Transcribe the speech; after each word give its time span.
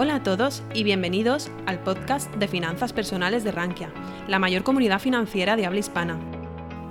Hola 0.00 0.14
a 0.14 0.22
todos 0.22 0.62
y 0.74 0.84
bienvenidos 0.84 1.50
al 1.66 1.82
podcast 1.82 2.32
de 2.36 2.46
Finanzas 2.46 2.92
Personales 2.92 3.42
de 3.42 3.50
Rankia, 3.50 3.92
la 4.28 4.38
mayor 4.38 4.62
comunidad 4.62 5.00
financiera 5.00 5.56
de 5.56 5.66
habla 5.66 5.80
hispana. 5.80 6.20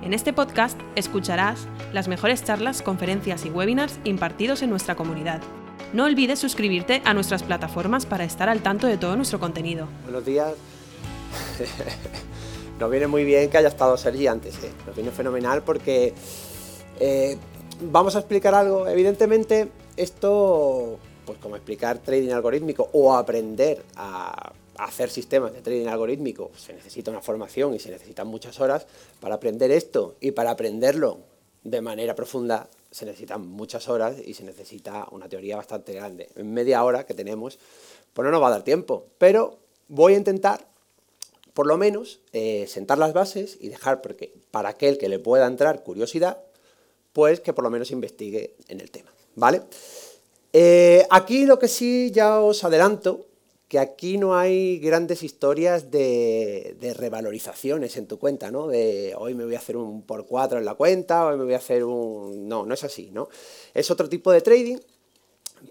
En 0.04 0.14
este 0.14 0.34
podcast 0.34 0.78
escucharás 0.98 1.70
las 1.94 2.10
mejores 2.10 2.44
charlas, 2.44 2.82
conferencias 2.82 3.46
y 3.46 3.50
webinars 3.50 3.98
impartidos 4.04 4.62
en 4.62 4.72
nuestra 4.72 4.96
comunidad. 4.96 5.40
No 5.94 6.04
olvides 6.04 6.40
suscribirte 6.40 7.02
a 7.06 7.14
nuestras 7.14 7.44
plataformas 7.44 8.06
para 8.06 8.26
estar 8.26 8.50
al 8.50 8.62
tanto 8.62 8.88
de 8.88 8.98
todo 8.98 9.16
nuestro 9.16 9.40
contenido. 9.40 9.88
Buenos 10.04 10.26
días. 10.26 10.56
Nos 12.78 12.92
viene 12.92 13.08
muy 13.08 13.24
bien 13.24 13.50
que 13.50 13.58
haya 13.58 13.70
estado 13.70 13.96
Sergi 13.96 14.28
antes, 14.28 14.62
¿eh? 14.66 14.72
nos 14.86 14.94
viene 14.94 15.12
fenomenal 15.12 15.64
porque 15.64 16.14
eh, 17.00 17.38
vamos 17.80 18.18
a 18.18 18.20
explicar 18.20 18.54
algo. 18.54 18.86
Evidentemente, 18.86 19.70
esto 19.96 21.00
pues 21.28 21.38
como 21.40 21.58
explicar 21.58 22.00
trading 22.00 22.32
algorítmico 22.32 22.90
o 22.94 23.14
aprender 23.14 23.84
a, 23.98 24.54
hacer 24.78 25.10
sistemas 25.10 25.54
de 25.54 25.62
trading 25.62 25.88
algorítmico, 25.88 26.52
se 26.56 26.72
necesita 26.72 27.10
una 27.10 27.22
formación 27.22 27.74
y 27.74 27.80
se 27.80 27.90
necesitan 27.90 28.28
muchas 28.28 28.60
horas. 28.60 28.86
Para 29.20 29.36
aprender 29.36 29.72
esto 29.72 30.16
y 30.22 30.32
para 30.32 30.52
aprenderlo 30.52 31.18
de 31.64 31.82
manera 31.82 32.16
profunda 32.16 32.70
se 32.92 33.06
necesitan 33.06 33.46
muchas 33.46 33.90
horas 33.90 34.18
y 34.24 34.36
se 34.36 34.44
necesita 34.44 35.08
una 35.12 35.28
teoría 35.28 35.58
bastante 35.58 35.94
grande. 35.94 36.30
En 36.36 36.54
media 36.54 36.84
hora 36.84 37.06
que 37.08 37.16
tenemos, 37.16 37.58
pues 38.14 38.24
no 38.24 38.32
nos 38.32 38.42
va 38.42 38.48
a 38.48 38.52
dar 38.52 38.64
tiempo. 38.64 39.08
Pero 39.18 39.58
voy 39.88 40.14
a 40.14 40.18
intentar, 40.18 40.68
por 41.56 41.66
lo 41.66 41.78
menos, 41.78 42.20
eh, 42.32 42.66
sentar 42.68 43.00
las 43.00 43.14
bases 43.14 43.58
y 43.60 43.70
dejar, 43.70 44.02
porque 44.02 44.32
para 44.52 44.70
aquel 44.70 45.00
que 45.00 45.10
le 45.10 45.18
pueda 45.18 45.48
entrar 45.48 45.84
curiosidad, 45.84 46.38
pues 47.14 47.40
que 47.40 47.52
por 47.52 47.64
lo 47.64 47.72
menos 47.72 47.90
investigue 47.90 48.54
en 48.68 48.80
el 48.80 48.92
tema. 48.92 49.12
¿Vale? 49.36 49.64
Eh, 50.60 51.06
aquí 51.12 51.46
lo 51.46 51.60
que 51.60 51.68
sí 51.68 52.10
ya 52.10 52.40
os 52.40 52.64
adelanto, 52.64 53.28
que 53.68 53.78
aquí 53.78 54.18
no 54.18 54.36
hay 54.36 54.80
grandes 54.80 55.22
historias 55.22 55.92
de, 55.92 56.96
revalorizaciones 56.98 57.96
en 57.96 58.08
tu 58.08 58.18
cuenta, 58.18 58.50
¿no? 58.50 58.66
De 58.66 59.14
hoy 59.16 59.36
me 59.36 59.46
voy 59.46 59.54
a 59.54 59.60
hacer 59.60 59.78
un 59.78 60.02
por 60.02 60.26
cuatro 60.26 60.58
en 60.58 60.66
la 60.66 60.74
cuenta, 60.74 61.28
hoy 61.28 61.38
me 61.38 61.44
voy 61.44 61.54
a 61.54 61.58
hacer 61.58 61.84
un... 61.84 62.48
No, 62.48 62.66
no 62.66 62.74
es 62.74 62.84
así, 62.84 63.12
¿no? 63.12 63.30
Es 63.76 63.92
otro 63.92 64.10
tipo 64.10 64.32
de 64.32 64.42
trading, 64.42 64.78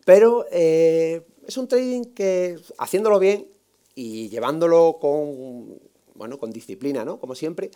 pero 0.05 0.47
eh, 0.53 1.27
es 1.45 1.57
un 1.57 1.67
trading 1.67 2.05
que 2.15 2.57
haciéndolo 2.79 3.19
bien 3.19 3.49
y 3.97 4.29
llevándolo 4.29 4.99
con, 5.01 5.81
bueno, 6.15 6.39
con 6.39 6.53
disciplina, 6.53 7.05
¿no? 7.05 7.19
Como 7.19 7.35
siempre, 7.35 7.73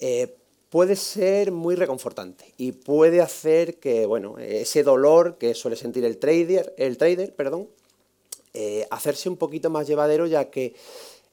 eh, 0.00 0.41
puede 0.72 0.96
ser 0.96 1.52
muy 1.52 1.74
reconfortante 1.74 2.54
y 2.56 2.72
puede 2.72 3.20
hacer 3.20 3.78
que, 3.78 4.06
bueno, 4.06 4.38
ese 4.38 4.82
dolor 4.82 5.36
que 5.36 5.52
suele 5.52 5.76
sentir 5.76 6.02
el 6.06 6.16
trader, 6.16 6.74
el 6.78 6.96
trader, 6.96 7.34
perdón, 7.34 7.68
eh, 8.54 8.86
hacerse 8.90 9.28
un 9.28 9.36
poquito 9.36 9.68
más 9.68 9.86
llevadero, 9.86 10.26
ya 10.26 10.48
que 10.48 10.74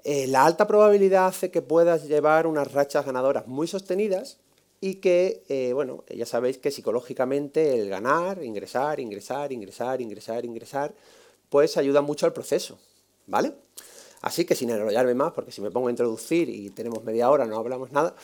eh, 0.03 0.27
la 0.27 0.45
alta 0.45 0.67
probabilidad 0.67 1.27
hace 1.27 1.51
que 1.51 1.61
puedas 1.61 2.09
llevar 2.09 2.47
unas 2.47 2.73
rachas 2.73 3.05
ganadoras 3.05 3.47
muy 3.47 3.65
sostenidas 3.65 4.39
y 4.81 4.95
que, 4.95 5.41
eh, 5.47 5.71
bueno, 5.71 6.03
ya 6.13 6.25
sabéis 6.25 6.57
que 6.57 6.69
psicológicamente 6.69 7.79
el 7.79 7.87
ganar, 7.87 8.43
ingresar, 8.43 8.99
ingresar, 8.99 9.53
ingresar, 9.53 10.01
ingresar, 10.01 10.43
ingresar, 10.43 10.93
pues 11.47 11.77
ayuda 11.77 12.01
mucho 12.01 12.25
al 12.25 12.33
proceso, 12.33 12.77
¿vale? 13.25 13.53
Así 14.21 14.43
que 14.43 14.53
sin 14.53 14.69
enrollarme 14.69 15.13
más, 15.13 15.31
porque 15.31 15.51
si 15.51 15.61
me 15.61 15.71
pongo 15.71 15.87
a 15.87 15.91
introducir 15.91 16.49
y 16.49 16.69
tenemos 16.71 17.03
media 17.05 17.29
hora 17.29 17.45
no 17.45 17.57
hablamos 17.57 17.93
nada, 17.93 18.15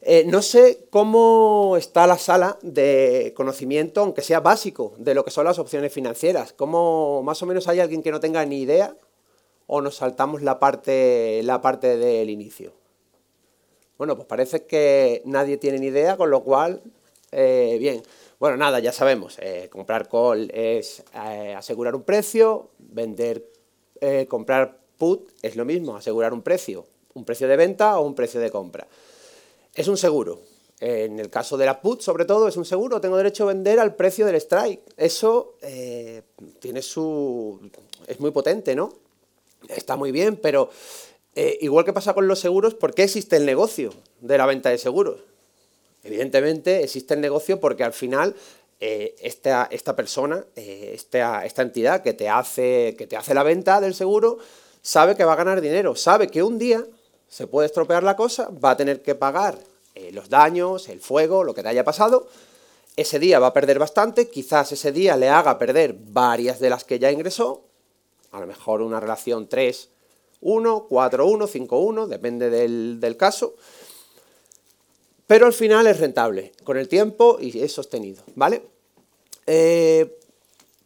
eh, 0.00 0.24
no 0.26 0.42
sé 0.42 0.86
cómo 0.90 1.76
está 1.76 2.08
la 2.08 2.18
sala 2.18 2.58
de 2.62 3.32
conocimiento, 3.36 4.00
aunque 4.00 4.22
sea 4.22 4.40
básico, 4.40 4.94
de 4.98 5.14
lo 5.14 5.24
que 5.24 5.30
son 5.30 5.44
las 5.44 5.60
opciones 5.60 5.92
financieras. 5.92 6.52
¿Cómo 6.52 7.22
más 7.22 7.40
o 7.42 7.46
menos 7.46 7.68
hay 7.68 7.78
alguien 7.78 8.02
que 8.02 8.10
no 8.10 8.18
tenga 8.18 8.44
ni 8.44 8.62
idea 8.62 8.96
o 9.68 9.80
nos 9.80 9.96
saltamos 9.96 10.42
la 10.42 10.58
parte, 10.58 11.40
la 11.44 11.60
parte 11.60 11.96
del 11.96 12.30
inicio? 12.30 12.72
Bueno, 13.96 14.16
pues 14.16 14.26
parece 14.26 14.64
que 14.64 15.22
nadie 15.24 15.56
tiene 15.56 15.78
ni 15.78 15.86
idea, 15.86 16.16
con 16.16 16.30
lo 16.30 16.42
cual, 16.42 16.82
eh, 17.30 17.76
bien. 17.78 18.02
Bueno, 18.40 18.56
nada, 18.56 18.80
ya 18.80 18.90
sabemos, 18.90 19.38
eh, 19.38 19.68
comprar 19.70 20.08
call 20.08 20.50
es 20.52 21.04
asegurar 21.14 21.94
un 21.94 22.02
precio, 22.02 22.70
vender, 22.78 23.48
comprar 24.28 24.83
Put 24.98 25.30
es 25.42 25.56
lo 25.56 25.64
mismo, 25.64 25.96
asegurar 25.96 26.32
un 26.32 26.42
precio, 26.42 26.86
un 27.14 27.24
precio 27.24 27.48
de 27.48 27.56
venta 27.56 27.98
o 27.98 28.06
un 28.06 28.14
precio 28.14 28.40
de 28.40 28.50
compra. 28.50 28.86
Es 29.74 29.88
un 29.88 29.96
seguro. 29.96 30.40
En 30.80 31.18
el 31.18 31.30
caso 31.30 31.56
de 31.56 31.66
la 31.66 31.80
put, 31.80 32.00
sobre 32.02 32.24
todo, 32.24 32.48
es 32.48 32.56
un 32.56 32.64
seguro. 32.64 33.00
Tengo 33.00 33.16
derecho 33.16 33.44
a 33.44 33.46
vender 33.46 33.78
al 33.80 33.94
precio 33.94 34.26
del 34.26 34.36
strike. 34.36 34.82
Eso 34.96 35.54
eh, 35.62 36.22
tiene 36.58 36.82
su... 36.82 37.58
es 38.06 38.20
muy 38.20 38.32
potente, 38.32 38.74
¿no? 38.74 38.92
Está 39.68 39.96
muy 39.96 40.12
bien, 40.12 40.36
pero 40.36 40.68
eh, 41.34 41.58
igual 41.62 41.84
que 41.84 41.92
pasa 41.92 42.12
con 42.12 42.28
los 42.28 42.38
seguros, 42.38 42.74
¿por 42.74 42.92
qué 42.94 43.04
existe 43.04 43.36
el 43.36 43.46
negocio 43.46 43.94
de 44.20 44.36
la 44.36 44.46
venta 44.46 44.68
de 44.68 44.78
seguros? 44.78 45.20
Evidentemente 46.02 46.82
existe 46.82 47.14
el 47.14 47.20
negocio 47.20 47.60
porque 47.60 47.82
al 47.82 47.94
final 47.94 48.36
eh, 48.80 49.14
esta, 49.20 49.66
esta, 49.70 49.96
persona, 49.96 50.44
esta, 50.54 51.46
esta, 51.46 51.62
entidad 51.62 52.02
que 52.02 52.12
te, 52.12 52.28
hace, 52.28 52.94
que 52.98 53.06
te 53.06 53.16
hace 53.16 53.32
la 53.32 53.42
venta 53.42 53.80
del 53.80 53.94
seguro, 53.94 54.38
sabe 54.84 55.16
que 55.16 55.24
va 55.24 55.32
a 55.32 55.36
ganar 55.36 55.62
dinero, 55.62 55.96
sabe 55.96 56.28
que 56.28 56.42
un 56.42 56.58
día 56.58 56.86
se 57.26 57.46
puede 57.46 57.66
estropear 57.66 58.02
la 58.02 58.14
cosa, 58.14 58.50
va 58.50 58.72
a 58.72 58.76
tener 58.76 59.02
que 59.02 59.14
pagar 59.14 59.58
eh, 59.94 60.12
los 60.12 60.28
daños, 60.28 60.88
el 60.90 61.00
fuego, 61.00 61.42
lo 61.42 61.54
que 61.54 61.62
te 61.62 61.70
haya 61.70 61.84
pasado, 61.84 62.28
ese 62.94 63.18
día 63.18 63.38
va 63.38 63.48
a 63.48 63.52
perder 63.54 63.78
bastante, 63.78 64.28
quizás 64.28 64.70
ese 64.72 64.92
día 64.92 65.16
le 65.16 65.30
haga 65.30 65.58
perder 65.58 65.96
varias 65.98 66.60
de 66.60 66.68
las 66.68 66.84
que 66.84 66.98
ya 66.98 67.10
ingresó, 67.10 67.64
a 68.30 68.38
lo 68.38 68.46
mejor 68.46 68.82
una 68.82 69.00
relación 69.00 69.48
3, 69.48 69.88
1, 70.42 70.86
4, 70.86 71.26
1, 71.26 71.46
5, 71.46 71.78
1, 71.78 72.06
depende 72.06 72.50
del, 72.50 73.16
caso, 73.16 73.56
pero 75.26 75.46
al 75.46 75.54
final 75.54 75.86
es 75.86 75.98
rentable 75.98 76.52
con 76.62 76.76
el 76.76 76.88
tiempo 76.88 77.38
y 77.40 77.58
es 77.58 77.72
sostenido, 77.72 78.22
¿vale? 78.34 78.62
Eh, 79.46 80.18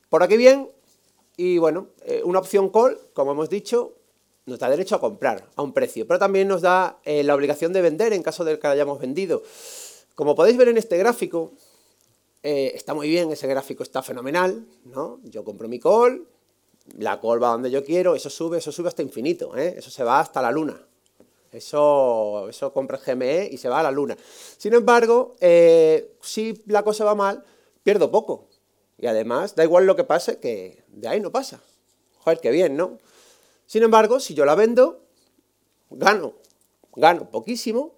por 0.09 0.22
aquí 0.22 0.36
bien, 0.36 0.70
y 1.38 1.56
bueno, 1.59 1.87
eh, 2.04 2.21
una 2.25 2.41
opción 2.41 2.69
call, 2.69 2.99
como 3.15 3.31
hemos 3.31 3.49
dicho, 3.49 3.94
nos 4.47 4.59
da 4.59 4.69
derecho 4.69 4.97
a 4.97 5.00
comprar 5.00 5.49
a 5.54 5.62
un 5.62 5.72
precio, 5.72 6.04
pero 6.04 6.19
también 6.19 6.49
nos 6.49 6.62
da 6.62 6.99
eh, 7.04 7.22
la 7.22 7.32
obligación 7.37 7.72
de 7.72 7.81
vender 7.81 8.12
en 8.12 8.25
caso 8.25 8.44
de 8.44 8.59
que 8.59 8.66
hayamos 8.66 8.99
vendido. 8.99 9.44
Como 10.16 10.34
podéis 10.34 10.59
ver 10.59 10.66
en 10.66 10.78
este 10.78 10.98
gráfico, 10.98 11.53
eh, 12.43 12.72
está 12.75 12.93
muy 12.93 13.09
bien, 13.09 13.31
ese 13.31 13.47
gráfico 13.47 13.84
está 13.84 14.03
fenomenal, 14.03 14.66
¿no? 14.84 15.21
Yo 15.22 15.44
compro 15.44 15.69
mi 15.69 15.78
call, 15.78 16.27
la 16.97 17.21
call 17.21 17.41
va 17.41 17.50
donde 17.50 17.71
yo 17.71 17.84
quiero, 17.84 18.16
eso 18.16 18.31
sube, 18.31 18.59
eso 18.59 18.72
sube 18.72 18.88
hasta 18.88 19.03
infinito, 19.03 19.54
eso 19.54 19.91
se 19.91 20.03
va 20.03 20.19
hasta 20.19 20.43
la 20.43 20.50
luna. 20.50 20.84
Eso, 21.53 22.48
eso 22.50 22.72
compra 22.72 22.98
GME 22.98 23.48
y 23.53 23.59
se 23.59 23.69
va 23.69 23.78
a 23.78 23.84
la 23.84 23.93
luna. 23.93 24.16
Sin 24.56 24.75
embargo, 24.75 25.37
si 26.21 26.65
la 26.66 26.82
cosa 26.82 27.04
va 27.04 27.15
mal, 27.15 27.44
pierdo 27.84 28.10
poco, 28.10 28.47
y 28.98 29.06
además, 29.06 29.54
da 29.54 29.62
igual 29.62 29.86
lo 29.86 29.94
que 29.97 30.04
pase, 30.04 30.38
que 30.38 30.82
de 30.88 31.09
ahí 31.09 31.20
no 31.20 31.31
pasa. 31.31 31.60
Joder, 32.19 32.41
qué 32.41 32.50
bien, 32.50 32.76
¿no? 32.76 32.98
Sin 33.66 33.84
embargo, 33.84 34.19
si 34.19 34.34
yo 34.34 34.44
la 34.44 34.56
vendo, 34.56 35.04
gano. 35.91 36.34
Gano 36.97 37.31
poquísimo 37.31 37.94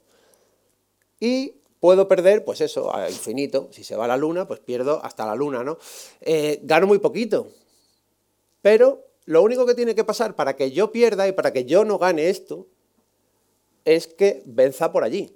y 1.19 1.55
puedo 1.81 2.06
perder, 2.06 2.44
pues 2.44 2.61
eso, 2.61 2.94
a 2.94 3.09
infinito. 3.09 3.69
Si 3.72 3.83
se 3.83 3.97
va 3.97 4.05
a 4.05 4.09
la 4.09 4.19
luna, 4.19 4.47
pues 4.47 4.61
pierdo 4.61 5.03
hasta 5.03 5.25
la 5.25 5.34
luna, 5.34 5.65
¿no? 5.65 5.78
Eh, 6.21 6.61
gano 6.65 6.87
muy 6.87 6.99
poquito. 6.99 7.49
Pero 8.61 9.06
lo 9.25 9.43
único 9.43 9.65
que 9.65 9.75
tiene 9.75 9.94
que 9.94 10.05
pasar 10.05 10.37
para 10.37 10.55
que 10.55 10.71
yo 10.71 10.93
pierda 10.93 11.27
y 11.28 11.32
para 11.32 11.53
que 11.53 11.65
yo 11.65 11.84
no 11.84 11.99
gane 11.99 12.28
esto 12.28 12.67
es 13.87 14.06
que 14.06 14.43
venza 14.44 14.93
por 14.93 15.03
allí. 15.03 15.34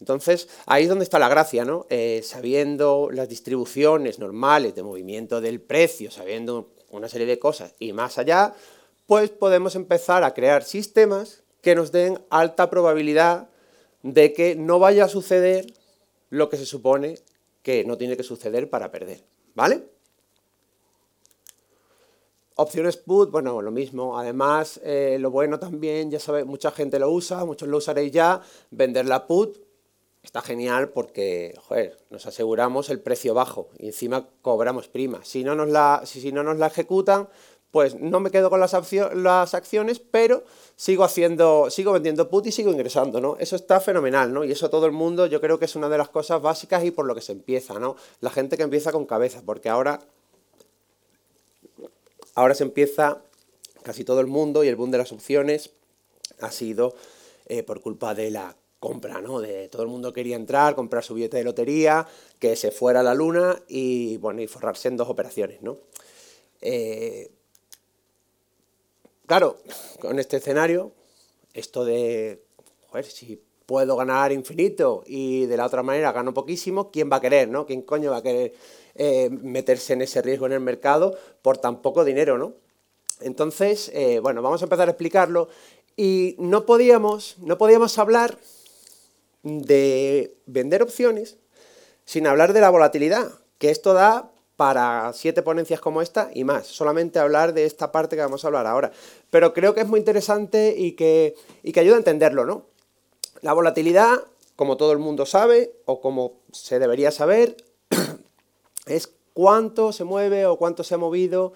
Entonces, 0.00 0.48
ahí 0.66 0.84
es 0.84 0.88
donde 0.88 1.04
está 1.04 1.18
la 1.18 1.28
gracia, 1.28 1.64
¿no? 1.64 1.86
Eh, 1.90 2.22
sabiendo 2.24 3.10
las 3.12 3.28
distribuciones 3.28 4.18
normales 4.18 4.74
de 4.74 4.82
movimiento 4.82 5.40
del 5.40 5.60
precio, 5.60 6.10
sabiendo 6.10 6.72
una 6.90 7.08
serie 7.08 7.26
de 7.26 7.38
cosas 7.38 7.74
y 7.78 7.92
más 7.92 8.18
allá, 8.18 8.54
pues 9.06 9.30
podemos 9.30 9.74
empezar 9.76 10.24
a 10.24 10.32
crear 10.32 10.64
sistemas 10.64 11.42
que 11.60 11.74
nos 11.74 11.92
den 11.92 12.18
alta 12.30 12.70
probabilidad 12.70 13.50
de 14.02 14.32
que 14.32 14.56
no 14.56 14.78
vaya 14.78 15.04
a 15.04 15.08
suceder 15.08 15.66
lo 16.30 16.48
que 16.48 16.56
se 16.56 16.64
supone 16.64 17.18
que 17.62 17.84
no 17.84 17.98
tiene 17.98 18.16
que 18.16 18.22
suceder 18.22 18.70
para 18.70 18.90
perder, 18.90 19.22
¿vale? 19.54 19.84
Opciones 22.54 22.96
put, 22.96 23.30
bueno, 23.30 23.60
lo 23.60 23.70
mismo. 23.70 24.18
Además, 24.18 24.80
eh, 24.82 25.18
lo 25.20 25.30
bueno 25.30 25.58
también, 25.58 26.10
ya 26.10 26.20
sabéis, 26.20 26.46
mucha 26.46 26.70
gente 26.70 26.98
lo 26.98 27.10
usa, 27.10 27.44
muchos 27.44 27.68
lo 27.68 27.78
usaréis 27.78 28.12
ya, 28.12 28.40
vender 28.70 29.06
la 29.06 29.26
put 29.26 29.69
está 30.22 30.42
genial 30.42 30.90
porque, 30.90 31.54
joder, 31.66 31.98
nos 32.10 32.26
aseguramos 32.26 32.90
el 32.90 33.00
precio 33.00 33.34
bajo 33.34 33.68
y 33.78 33.86
encima 33.86 34.26
cobramos 34.42 34.88
prima. 34.88 35.20
Si 35.24 35.44
no 35.44 35.54
nos 35.54 35.68
la, 35.68 36.02
si, 36.04 36.32
no 36.32 36.42
nos 36.42 36.58
la 36.58 36.66
ejecutan, 36.66 37.28
pues 37.70 37.94
no 37.94 38.20
me 38.20 38.30
quedo 38.30 38.50
con 38.50 38.60
las, 38.60 38.76
las, 39.14 39.54
acciones, 39.54 40.00
pero 40.00 40.44
sigo 40.76 41.04
haciendo, 41.04 41.70
sigo 41.70 41.92
vendiendo 41.92 42.28
put 42.28 42.46
y 42.46 42.52
sigo 42.52 42.72
ingresando, 42.72 43.20
¿no? 43.20 43.36
Eso 43.38 43.56
está 43.56 43.80
fenomenal, 43.80 44.32
¿no? 44.32 44.44
Y 44.44 44.52
eso 44.52 44.70
todo 44.70 44.86
el 44.86 44.92
mundo, 44.92 45.26
yo 45.26 45.40
creo 45.40 45.58
que 45.58 45.66
es 45.66 45.76
una 45.76 45.88
de 45.88 45.98
las 45.98 46.08
cosas 46.08 46.42
básicas 46.42 46.84
y 46.84 46.90
por 46.90 47.06
lo 47.06 47.14
que 47.14 47.20
se 47.20 47.32
empieza, 47.32 47.78
¿no? 47.78 47.96
La 48.20 48.30
gente 48.30 48.56
que 48.56 48.64
empieza 48.64 48.90
con 48.92 49.06
cabeza, 49.06 49.42
porque 49.46 49.68
ahora, 49.68 50.00
ahora 52.34 52.54
se 52.54 52.64
empieza 52.64 53.22
casi 53.82 54.04
todo 54.04 54.20
el 54.20 54.26
mundo 54.26 54.64
y 54.64 54.68
el 54.68 54.76
boom 54.76 54.90
de 54.90 54.98
las 54.98 55.12
opciones 55.12 55.70
ha 56.40 56.50
sido 56.50 56.94
eh, 57.46 57.62
por 57.62 57.80
culpa 57.80 58.14
de 58.14 58.30
la 58.30 58.56
compra, 58.80 59.20
¿no? 59.20 59.40
De 59.40 59.68
todo 59.68 59.82
el 59.82 59.88
mundo 59.88 60.12
quería 60.12 60.36
entrar, 60.36 60.74
comprar 60.74 61.04
su 61.04 61.14
billete 61.14 61.36
de 61.36 61.44
lotería, 61.44 62.08
que 62.38 62.56
se 62.56 62.70
fuera 62.70 63.00
a 63.00 63.02
la 63.02 63.14
luna 63.14 63.62
y, 63.68 64.16
bueno, 64.16 64.40
y 64.40 64.46
forrarse 64.46 64.88
en 64.88 64.96
dos 64.96 65.08
operaciones, 65.08 65.60
¿no? 65.60 65.76
Eh, 66.62 67.30
claro, 69.26 69.58
con 70.00 70.18
este 70.18 70.38
escenario, 70.38 70.92
esto 71.52 71.84
de, 71.84 72.42
joder, 72.88 73.04
si 73.04 73.40
puedo 73.66 73.96
ganar 73.96 74.32
infinito 74.32 75.04
y 75.06 75.44
de 75.44 75.56
la 75.58 75.66
otra 75.66 75.82
manera 75.82 76.10
gano 76.10 76.32
poquísimo, 76.32 76.90
¿quién 76.90 77.12
va 77.12 77.16
a 77.16 77.20
querer, 77.20 77.48
no? 77.48 77.66
¿Quién 77.66 77.82
coño 77.82 78.10
va 78.10 78.16
a 78.16 78.22
querer 78.22 78.54
eh, 78.94 79.28
meterse 79.30 79.92
en 79.92 80.02
ese 80.02 80.22
riesgo 80.22 80.46
en 80.46 80.52
el 80.52 80.60
mercado 80.60 81.16
por 81.42 81.58
tan 81.58 81.82
poco 81.82 82.02
dinero, 82.04 82.38
no? 82.38 82.54
Entonces, 83.20 83.92
bueno, 84.22 84.40
vamos 84.40 84.62
a 84.62 84.64
empezar 84.64 84.88
a 84.88 84.92
explicarlo 84.92 85.50
y 85.94 86.36
no 86.38 86.64
podíamos, 86.64 87.36
no 87.40 87.58
podíamos 87.58 87.98
hablar 87.98 88.38
de 89.42 90.36
vender 90.46 90.82
opciones 90.82 91.36
sin 92.04 92.26
hablar 92.26 92.52
de 92.52 92.60
la 92.60 92.70
volatilidad, 92.70 93.30
que 93.58 93.70
esto 93.70 93.92
da 93.92 94.30
para 94.56 95.12
siete 95.14 95.42
ponencias 95.42 95.80
como 95.80 96.02
esta 96.02 96.30
y 96.34 96.44
más, 96.44 96.66
solamente 96.66 97.18
hablar 97.18 97.54
de 97.54 97.64
esta 97.64 97.92
parte 97.92 98.16
que 98.16 98.22
vamos 98.22 98.44
a 98.44 98.48
hablar 98.48 98.66
ahora. 98.66 98.92
Pero 99.30 99.54
creo 99.54 99.74
que 99.74 99.80
es 99.80 99.86
muy 99.86 99.98
interesante 99.98 100.74
y 100.76 100.92
que, 100.92 101.34
y 101.62 101.72
que 101.72 101.80
ayuda 101.80 101.94
a 101.94 101.98
entenderlo, 101.98 102.44
¿no? 102.44 102.66
La 103.40 103.54
volatilidad, 103.54 104.22
como 104.56 104.76
todo 104.76 104.92
el 104.92 104.98
mundo 104.98 105.24
sabe, 105.24 105.72
o 105.86 106.02
como 106.02 106.40
se 106.52 106.78
debería 106.78 107.10
saber, 107.10 107.56
es 108.86 109.10
cuánto 109.32 109.92
se 109.92 110.04
mueve 110.04 110.44
o 110.44 110.58
cuánto 110.58 110.84
se 110.84 110.94
ha 110.94 110.98
movido 110.98 111.54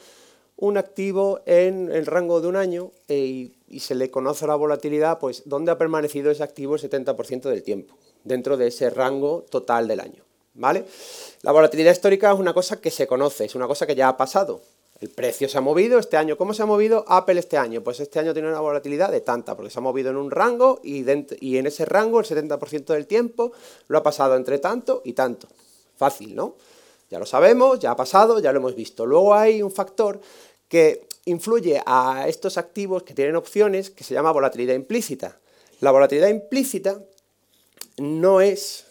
un 0.56 0.77
activo 0.77 1.41
en 1.47 1.91
el 1.91 2.06
rango 2.06 2.41
de 2.41 2.49
un 2.49 2.56
año 2.56 2.93
eh, 3.09 3.51
y, 3.69 3.81
se 3.81 3.95
le 3.95 4.11
conoce 4.11 4.47
la 4.47 4.55
volatilidad, 4.55 5.19
pues 5.19 5.43
dónde 5.47 5.73
ha 5.73 5.79
permanecido 5.79 6.31
ese 6.31 6.45
activo 6.45 6.77
el 6.77 6.81
70% 6.81 7.43
del 7.43 7.62
tiempo, 7.62 7.97
dentro 8.23 8.56
de 8.56 8.69
ese 8.69 8.89
rango 8.89 9.45
total 9.51 9.89
del 9.89 10.01
año. 10.01 10.25
¿vale? 10.55 10.85
La 11.43 11.53
volatilidad 11.53 11.93
histórica 11.93 12.33
es 12.33 12.39
una 12.39 12.55
cosa 12.55 12.81
que 12.81 12.91
se 12.91 13.06
conoce, 13.06 13.45
es 13.45 13.55
una 13.55 13.67
cosa 13.67 13.87
que 13.87 13.95
ya 13.95 14.09
ha 14.09 14.17
pasado. 14.17 14.62
El 15.01 15.11
precio 15.11 15.49
se 15.49 15.59
ha 15.59 15.61
movido 15.61 15.99
este 15.99 16.17
año. 16.17 16.37
¿Cómo 16.37 16.55
se 16.55 16.62
ha 16.62 16.67
movido 16.67 17.05
Apple 17.09 17.39
este 17.39 17.59
año? 17.59 17.83
Pues 17.83 17.99
este 17.99 18.21
año 18.21 18.33
tiene 18.33 18.49
una 18.49 18.61
volatilidad 18.61 19.11
de 19.11 19.21
tanta, 19.21 19.56
porque 19.56 19.71
se 19.71 19.81
ha 19.81 19.83
movido 19.83 20.11
en 20.11 20.17
un 20.17 20.31
rango 20.31 20.81
y, 20.85 21.05
y 21.41 21.59
en 21.59 21.67
ese 21.67 21.85
rango 21.85 22.21
el 22.21 22.27
70% 22.27 22.87
del 22.87 23.06
tiempo 23.06 23.53
lo 23.89 23.99
ha 23.99 24.03
pasado 24.03 24.37
entre 24.37 24.61
tanto 24.61 25.03
y 25.05 25.12
tanto. 25.12 25.49
Fácil, 25.97 26.35
¿no? 26.35 26.55
Ya 27.15 27.21
lo 27.21 27.27
sabemos, 27.27 27.79
ya 27.79 27.93
ha 27.93 27.97
pasado, 27.97 28.41
ya 28.41 28.51
lo 28.51 28.59
hemos 28.59 28.75
visto. 28.75 29.07
Luego 29.07 29.35
hay 29.35 29.63
un 29.63 29.71
factor 29.71 30.21
que 30.67 31.07
influye 31.27 31.81
a 31.87 32.27
estos 32.27 32.59
activos 32.59 33.05
que 33.05 33.15
tienen 33.15 33.37
opciones 33.37 33.89
que 33.91 34.03
se 34.03 34.15
llama 34.15 34.33
volatilidad 34.33 34.75
implícita. 34.75 35.39
La 35.79 35.93
volatilidad 35.93 36.27
implícita 36.27 37.01
no 37.99 38.41
es 38.41 38.87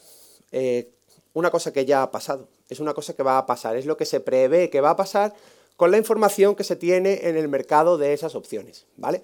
eh, 0.54 0.90
una 1.34 1.52
cosa 1.52 1.74
que 1.74 1.84
ya 1.84 2.02
ha 2.02 2.12
pasado, 2.12 2.48
es 2.70 2.80
una 2.80 2.94
cosa 2.94 3.14
que 3.14 3.24
va 3.24 3.38
a 3.38 3.46
pasar, 3.46 3.76
es 3.76 3.86
lo 3.86 3.98
que 3.98 4.06
se 4.06 4.22
prevé 4.22 4.70
que 4.70 4.80
va 4.80 4.92
a 4.92 4.96
pasar 4.96 5.34
con 5.76 5.92
la 5.92 5.98
información 5.98 6.56
que 6.56 6.64
se 6.64 6.78
tiene 6.78 7.28
en 7.28 7.36
el 7.36 7.50
mercado 7.50 7.98
de 7.98 8.14
esas 8.14 8.36
opciones. 8.36 8.86
¿vale? 8.96 9.22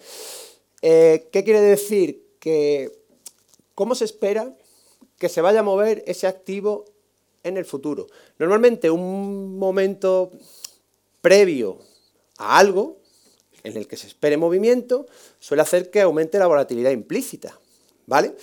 Eh, 0.81 1.30
¿Qué 1.31 1.46
quiere 1.46 1.62
decir? 1.62 2.22
Que 2.42 2.92
cómo 3.75 3.96
se 3.96 4.04
espera 4.04 4.54
que 5.18 5.30
se 5.30 5.40
vaya 5.40 5.62
a 5.62 5.63
mover 5.63 6.04
ese 6.06 6.28
activo 6.28 6.84
en 7.44 7.57
el 7.57 7.65
futuro. 7.65 8.07
Normalmente 8.38 8.89
un 8.89 9.57
momento 9.57 10.31
previo 11.21 11.80
a 12.38 12.59
algo 12.59 12.97
en 13.63 13.77
el 13.77 13.88
que 13.88 13.97
se 13.97 14.07
espere 14.07 14.38
movimiento 14.38 15.06
suele 15.39 15.62
hacer 15.62 15.89
que 15.91 16.01
aumente 16.01 16.39
la 16.39 16.47
volatilidad 16.47 16.91
implícita. 16.91 17.59
¿Vale? 18.06 18.36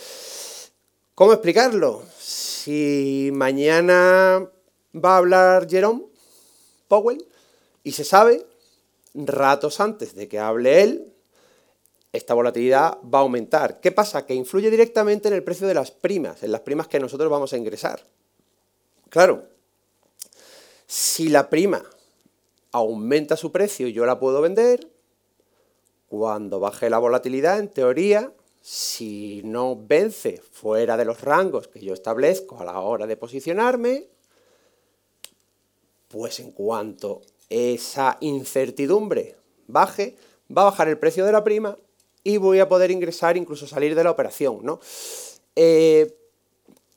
¿Cómo 1.15 1.33
explicarlo? 1.33 2.03
Si 2.19 3.31
mañana 3.33 4.49
va 4.95 5.15
a 5.15 5.17
hablar 5.17 5.69
Jerome 5.69 6.05
Powell 6.89 7.27
y 7.83 7.93
se 7.93 8.05
sabe, 8.05 8.47
ratos 9.15 9.81
antes 9.81 10.15
de 10.15 10.29
que 10.29 10.39
hable 10.39 10.83
él, 10.83 11.13
esta 12.13 12.35
volatilidad 12.35 12.99
va 13.03 13.19
a 13.19 13.23
aumentar. 13.23 13.81
¿Qué 13.81 13.93
pasa? 13.93 14.27
Que 14.27 14.35
influye 14.35 14.71
directamente 14.71 15.29
en 15.29 15.35
el 15.35 15.43
precio 15.43 15.67
de 15.67 15.75
las 15.75 15.91
primas, 15.91 16.43
en 16.43 16.53
las 16.53 16.61
primas 16.61 16.89
que 16.89 17.01
nosotros 17.01 17.31
vamos 17.31 17.53
a 17.53 17.57
ingresar. 17.57 18.07
Claro, 19.17 19.49
si 20.87 21.31
la 21.31 21.49
prima 21.49 21.83
aumenta 22.71 23.39
su 23.39 23.51
precio 23.51 23.89
y 23.89 23.95
yo 23.95 24.05
la 24.05 24.19
puedo 24.19 24.43
vender, 24.43 24.91
cuando 26.07 26.61
baje 26.61 26.91
la 26.91 26.99
volatilidad, 26.99 27.59
en 27.59 27.71
teoría, 27.71 28.31
si 28.61 29.41
no 29.43 29.75
vence 29.75 30.43
fuera 30.53 30.99
de 30.99 31.07
los 31.07 31.23
rangos 31.23 31.67
que 31.67 31.81
yo 31.81 31.95
establezco 31.95 32.61
a 32.61 32.67
la 32.67 32.79
hora 32.81 33.07
de 33.07 33.17
posicionarme, 33.17 34.07
pues 36.09 36.39
en 36.39 36.51
cuanto 36.51 37.23
esa 37.49 38.19
incertidumbre 38.21 39.37
baje, 39.67 40.15
va 40.55 40.61
a 40.61 40.67
bajar 40.67 40.89
el 40.89 40.99
precio 40.99 41.25
de 41.25 41.33
la 41.33 41.43
prima 41.43 41.79
y 42.23 42.37
voy 42.37 42.59
a 42.59 42.69
poder 42.69 42.91
ingresar, 42.91 43.39
incluso 43.39 43.67
salir 43.67 43.95
de 43.95 44.05
la 44.05 44.11
operación, 44.11 44.59
¿no? 44.63 44.79
Eh, 45.55 46.15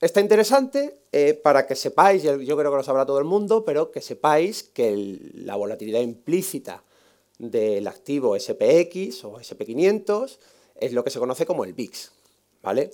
Está 0.02 0.22
interesante 0.22 1.02
eh, 1.12 1.34
para 1.34 1.68
que 1.68 1.76
sepáis, 1.76 2.24
yo 2.24 2.38
creo 2.38 2.72
que 2.72 2.78
lo 2.78 2.84
sabrá 2.84 3.06
todo 3.06 3.20
el 3.20 3.26
mundo, 3.26 3.66
pero 3.66 3.92
que 3.92 4.00
sepáis 4.00 4.64
que 4.64 5.20
la 5.34 5.58
volatilidad 5.58 6.00
implícita 6.00 6.84
del 7.38 7.86
activo 7.86 8.40
SPX 8.40 9.26
o 9.26 9.40
SP500 9.40 10.38
es 10.76 10.94
lo 10.94 11.04
que 11.04 11.10
se 11.10 11.20
conoce 11.20 11.46
como 11.46 11.66
el 11.66 11.74
VIX, 11.74 12.12
¿vale? 12.62 12.92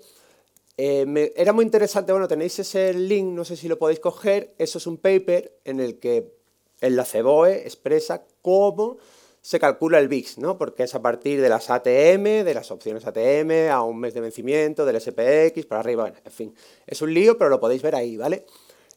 Eh, 0.77 1.31
era 1.35 1.53
muy 1.53 1.63
interesante, 1.63 2.11
bueno, 2.11 2.27
tenéis 2.27 2.57
ese 2.57 2.91
link, 2.93 3.27
no 3.27 3.45
sé 3.45 3.55
si 3.55 3.67
lo 3.67 3.77
podéis 3.77 3.99
coger, 3.99 4.55
eso 4.57 4.79
es 4.79 4.87
un 4.87 4.97
paper 4.97 5.59
en 5.63 5.79
el 5.79 5.99
que 5.99 6.33
el 6.81 6.95
la 6.95 7.05
CEBOE 7.05 7.61
expresa 7.61 8.25
cómo 8.41 8.97
se 9.45 9.59
calcula 9.59 9.99
el 9.99 10.07
VIX, 10.07 10.39
¿no? 10.39 10.57
Porque 10.57 10.81
es 10.81 10.95
a 10.95 11.03
partir 11.03 11.39
de 11.39 11.49
las 11.49 11.69
ATM, 11.69 12.43
de 12.43 12.53
las 12.55 12.71
opciones 12.71 13.05
ATM, 13.05 13.69
a 13.71 13.83
un 13.83 13.99
mes 13.99 14.15
de 14.15 14.21
vencimiento, 14.21 14.87
del 14.87 14.99
SPX, 14.99 15.67
para 15.67 15.81
arriba, 15.81 16.11
en 16.25 16.31
fin. 16.31 16.55
Es 16.87 16.99
un 17.03 17.13
lío, 17.13 17.37
pero 17.37 17.51
lo 17.51 17.59
podéis 17.59 17.83
ver 17.83 17.93
ahí, 17.93 18.17
¿vale? 18.17 18.47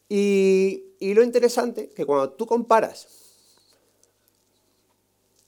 Y, 0.08 0.94
y 1.00 1.12
lo 1.12 1.22
interesante, 1.22 1.90
que 1.90 2.06
cuando 2.06 2.30
tú 2.30 2.46
comparas 2.46 3.08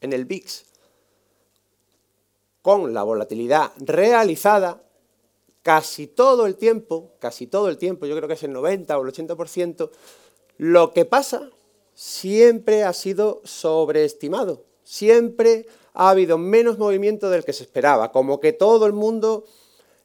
en 0.03 0.13
el 0.13 0.27
VIX 0.27 0.67
con 2.61 2.93
la 2.93 3.03
volatilidad 3.03 3.73
realizada, 3.79 4.83
casi 5.63 6.09
todo 6.09 6.45
el 6.45 6.57
tiempo, 6.57 7.15
casi 7.21 7.47
todo 7.47 7.71
el 7.71 7.79
tiempo, 7.79 8.05
yo 8.05 8.15
creo 8.17 8.29
que 8.29 8.35
es 8.35 8.43
el 8.43 8.53
90 8.53 8.99
o 8.99 9.03
el 9.03 9.11
80%, 9.15 9.91
lo 10.59 10.93
que 10.93 11.07
pasa 11.07 11.49
siempre 11.95 12.85
ha 12.85 12.93
sido 12.93 13.41
sobreestimado 13.45 14.69
siempre 14.91 15.67
ha 15.95 16.11
habido 16.11 16.37
menos 16.37 16.77
movimiento 16.77 17.31
del 17.31 17.45
que 17.45 17.53
se 17.53 17.63
esperaba, 17.63 18.11
como 18.11 18.41
que 18.41 18.53
todo 18.53 18.87
el 18.87 18.93
mundo 18.93 19.45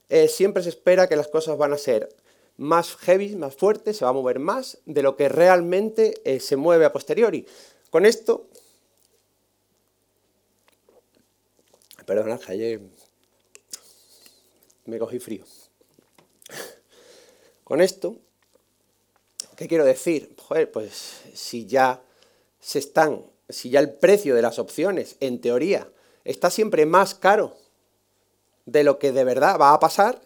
eh, 0.09 0.27
siempre 0.27 0.61
se 0.61 0.69
espera 0.69 1.09
que 1.09 1.15
las 1.15 1.27
cosas 1.27 1.57
van 1.57 1.73
a 1.73 1.77
ser 1.79 2.15
más 2.57 2.95
heavy, 2.97 3.35
más 3.35 3.55
fuertes, 3.55 3.97
se 3.97 4.05
va 4.05 4.11
a 4.11 4.13
mover 4.13 4.37
más 4.37 4.77
de 4.85 5.01
lo 5.01 5.17
que 5.17 5.27
realmente 5.27 6.21
eh, 6.23 6.39
se 6.39 6.55
mueve 6.55 6.85
a 6.85 6.93
posteriori. 6.93 7.47
Con 7.89 8.05
esto, 8.05 8.45
perdón, 12.05 12.39
ayer 12.47 12.79
me 14.85 14.99
cogí 14.99 15.17
frío. 15.17 15.45
Con 17.63 17.81
esto, 17.81 18.17
¿qué 19.55 19.67
quiero 19.67 19.83
decir? 19.83 20.35
Joder, 20.37 20.71
pues 20.71 21.21
si 21.33 21.65
ya 21.65 22.03
se 22.59 22.77
están 22.77 23.25
si 23.49 23.69
ya 23.69 23.79
el 23.79 23.93
precio 23.93 24.35
de 24.35 24.41
las 24.41 24.59
opciones, 24.59 25.17
en 25.19 25.39
teoría, 25.41 25.89
está 26.23 26.49
siempre 26.49 26.85
más 26.85 27.15
caro 27.15 27.55
de 28.65 28.83
lo 28.83 28.97
que 28.99 29.11
de 29.11 29.23
verdad 29.23 29.59
va 29.59 29.73
a 29.73 29.79
pasar, 29.79 30.21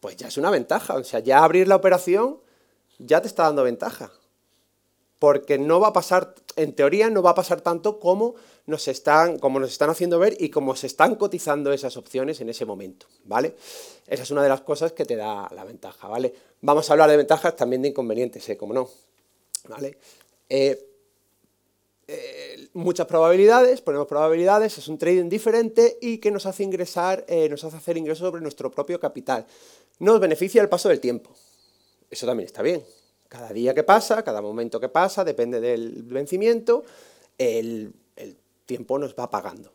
pues 0.00 0.16
ya 0.16 0.28
es 0.28 0.36
una 0.36 0.50
ventaja. 0.50 0.94
O 0.94 1.04
sea, 1.04 1.20
ya 1.20 1.42
abrir 1.42 1.68
la 1.68 1.76
operación 1.76 2.38
ya 2.98 3.20
te 3.20 3.28
está 3.28 3.44
dando 3.44 3.64
ventaja. 3.64 4.12
Porque 5.18 5.56
no 5.56 5.78
va 5.78 5.88
a 5.88 5.92
pasar, 5.92 6.34
en 6.56 6.74
teoría 6.74 7.08
no 7.08 7.22
va 7.22 7.30
a 7.30 7.34
pasar 7.34 7.60
tanto 7.60 8.00
como 8.00 8.34
nos 8.66 8.88
están, 8.88 9.38
como 9.38 9.60
nos 9.60 9.70
están 9.70 9.88
haciendo 9.88 10.18
ver 10.18 10.36
y 10.38 10.50
como 10.50 10.74
se 10.74 10.88
están 10.88 11.14
cotizando 11.14 11.72
esas 11.72 11.96
opciones 11.96 12.40
en 12.40 12.48
ese 12.48 12.64
momento, 12.64 13.06
¿vale? 13.24 13.56
Esa 14.06 14.24
es 14.24 14.30
una 14.32 14.42
de 14.42 14.48
las 14.48 14.62
cosas 14.62 14.92
que 14.92 15.04
te 15.04 15.14
da 15.14 15.48
la 15.54 15.64
ventaja, 15.64 16.08
¿vale? 16.08 16.34
Vamos 16.60 16.90
a 16.90 16.92
hablar 16.94 17.08
de 17.08 17.16
ventajas, 17.16 17.54
también 17.54 17.82
de 17.82 17.88
inconvenientes, 17.88 18.48
¿eh? 18.48 18.56
Como 18.56 18.74
no, 18.74 18.90
¿vale? 19.68 19.96
Eh, 20.48 20.88
eh, 22.08 22.41
muchas 22.74 23.06
probabilidades, 23.06 23.80
ponemos 23.80 24.06
probabilidades, 24.06 24.78
es 24.78 24.88
un 24.88 24.98
trading 24.98 25.28
diferente 25.28 25.98
y 26.00 26.18
que 26.18 26.30
nos 26.30 26.46
hace 26.46 26.62
ingresar, 26.62 27.24
eh, 27.28 27.48
nos 27.48 27.64
hace 27.64 27.76
hacer 27.76 27.96
ingresos 27.96 28.26
sobre 28.26 28.40
nuestro 28.40 28.70
propio 28.70 28.98
capital. 28.98 29.46
Nos 29.98 30.20
beneficia 30.20 30.62
el 30.62 30.68
paso 30.68 30.88
del 30.88 31.00
tiempo. 31.00 31.30
Eso 32.10 32.26
también 32.26 32.46
está 32.46 32.62
bien. 32.62 32.82
Cada 33.28 33.50
día 33.50 33.74
que 33.74 33.82
pasa, 33.82 34.22
cada 34.22 34.42
momento 34.42 34.78
que 34.78 34.88
pasa, 34.88 35.24
depende 35.24 35.60
del 35.60 36.02
vencimiento, 36.02 36.84
el, 37.38 37.94
tiempo 38.66 38.98
nos 38.98 39.14
va 39.14 39.28
pagando. 39.28 39.70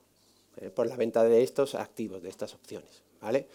eh, 0.59 0.71
por 0.71 0.87
la 0.87 0.95
venta 0.95 1.23
de 1.23 1.43
estos 1.43 1.75
activos, 1.75 2.23
de 2.23 2.29
estas 2.29 2.53
opciones. 2.55 3.03
¿vale? 3.21 3.47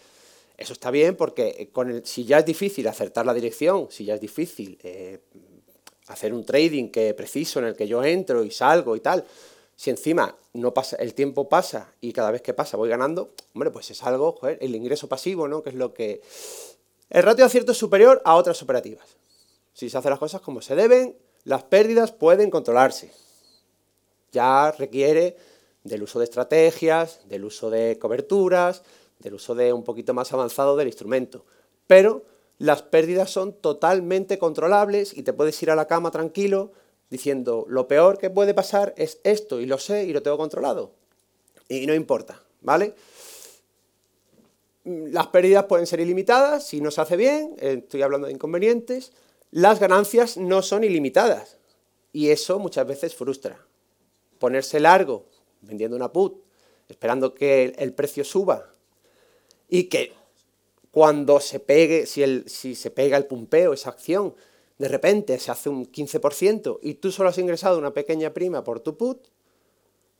Eso 0.57 0.71
está 0.71 0.89
bien 0.89 1.17
porque 1.17 1.69
con 1.73 2.05
si 2.05 2.23
ya 2.23 2.39
es 2.39 2.45
difícil 2.45 2.87
acertar 2.87 3.25
la 3.25 3.33
dirección, 3.33 3.87
si 3.89 4.05
ya 4.05 4.15
es 4.15 4.21
difícil 4.21 4.77
hacer 6.07 6.33
un 6.33 6.45
trading 6.45 6.89
que 6.89 7.13
preciso 7.13 7.59
en 7.59 7.65
el 7.65 7.75
que 7.75 7.87
yo 7.87 8.03
entro 8.03 8.43
y 8.43 8.51
salgo 8.51 8.95
y 8.95 8.99
tal, 8.99 9.25
si 9.75 9.89
encima 9.89 10.35
no 10.53 10.73
pasa, 10.73 10.95
el 10.97 11.13
tiempo 11.13 11.49
pasa 11.49 11.93
y 11.99 12.13
cada 12.13 12.31
vez 12.31 12.41
que 12.41 12.53
pasa 12.53 12.77
voy 12.77 12.89
ganando, 12.89 13.33
hombre, 13.53 13.71
pues 13.71 13.89
es 13.91 14.03
algo, 14.03 14.33
joder, 14.33 14.57
el 14.61 14.75
ingreso 14.75 15.07
pasivo, 15.07 15.47
¿no? 15.47 15.63
Que 15.63 15.69
es 15.69 15.75
lo 15.75 15.93
que... 15.93 16.21
El 17.09 17.23
ratio 17.23 17.43
de 17.43 17.47
acierto 17.47 17.71
es 17.71 17.77
superior 17.77 18.21
a 18.25 18.35
otras 18.35 18.61
operativas. 18.61 19.17
Si 19.73 19.89
se 19.89 19.97
hacen 19.97 20.11
las 20.11 20.19
cosas 20.19 20.41
como 20.41 20.61
se 20.61 20.75
deben, 20.75 21.17
las 21.43 21.63
pérdidas 21.63 22.11
pueden 22.11 22.49
controlarse. 22.49 23.11
Ya 24.31 24.71
requiere 24.71 25.37
del 25.83 26.03
uso 26.03 26.19
de 26.19 26.25
estrategias, 26.25 27.19
del 27.27 27.43
uso 27.45 27.69
de 27.69 27.99
coberturas, 27.99 28.83
del 29.19 29.33
uso 29.35 29.55
de 29.55 29.73
un 29.73 29.83
poquito 29.83 30.13
más 30.13 30.31
avanzado 30.33 30.75
del 30.75 30.87
instrumento. 30.87 31.45
Pero 31.87 32.23
las 32.57 32.81
pérdidas 32.81 33.29
son 33.29 33.53
totalmente 33.53 34.37
controlables 34.37 35.15
y 35.17 35.23
te 35.23 35.33
puedes 35.33 35.61
ir 35.63 35.71
a 35.71 35.75
la 35.75 35.87
cama 35.87 36.11
tranquilo 36.11 36.71
diciendo 37.09 37.65
lo 37.67 37.87
peor 37.87 38.17
que 38.17 38.29
puede 38.29 38.53
pasar 38.53 38.93
es 38.97 39.19
esto 39.23 39.59
y 39.59 39.65
lo 39.65 39.77
sé 39.77 40.05
y 40.05 40.13
lo 40.13 40.23
tengo 40.23 40.37
controlado. 40.37 40.91
Y 41.67 41.85
no 41.87 41.93
importa, 41.93 42.41
¿vale? 42.61 42.95
Las 44.83 45.27
pérdidas 45.27 45.65
pueden 45.65 45.87
ser 45.87 45.99
ilimitadas 45.99 46.67
si 46.67 46.81
no 46.81 46.91
se 46.91 47.01
hace 47.01 47.15
bien, 47.15 47.55
estoy 47.59 48.01
hablando 48.01 48.27
de 48.27 48.33
inconvenientes. 48.33 49.13
Las 49.51 49.79
ganancias 49.79 50.37
no 50.37 50.61
son 50.61 50.83
ilimitadas 50.83 51.57
y 52.11 52.29
eso 52.29 52.59
muchas 52.59 52.87
veces 52.87 53.15
frustra. 53.15 53.65
Ponerse 54.39 54.79
largo 54.79 55.25
vendiendo 55.61 55.95
una 55.95 56.11
put, 56.11 56.43
esperando 56.89 57.33
que 57.33 57.73
el 57.77 57.93
precio 57.93 58.23
suba 58.23 58.73
y 59.69 59.85
que 59.85 60.13
cuando 60.93 61.39
se 61.39 61.59
pegue, 61.59 62.05
si, 62.05 62.75
se 62.75 62.91
pega 62.91 63.17
el 63.17 63.25
pumpeo, 63.25 63.73
esa 63.73 63.89
acción, 63.89 64.35
de 64.77 64.87
repente 64.87 65.39
se 65.39 65.49
hace 65.49 65.67
un 65.67 65.91
15% 65.91 66.77
y 66.83 66.93
tú 66.93 67.11
solo 67.11 67.29
has 67.29 67.37
ingresado 67.39 67.79
una 67.79 67.95
pequeña 67.95 68.31
prima 68.31 68.63
por 68.63 68.79
tu 68.79 68.95
put, 68.95 69.27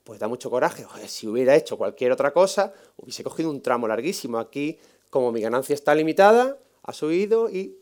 pues 0.04 0.20
da 0.20 0.28
mucho 0.28 0.50
coraje. 0.50 0.84
si 1.06 1.28
hubiera 1.28 1.56
hecho 1.56 1.78
cualquier 1.78 2.12
otra 2.12 2.34
cosa, 2.34 2.74
hubiese 2.98 3.24
cogido 3.24 3.52
un 3.52 3.62
tramo 3.62 3.88
larguísimo. 3.88 4.40
Aquí, 4.40 4.80
como 5.12 5.32
mi 5.32 5.42
ganancia 5.42 5.76
está 5.76 5.94
limitada, 5.94 6.58
ha 6.82 6.92
subido 6.92 7.52
y, 7.52 7.78